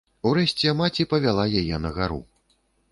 Урэшце 0.29 0.73
маці 0.81 1.07
павяла 1.13 1.45
яе 1.63 1.75
на 1.87 1.97
гару. 2.01 2.21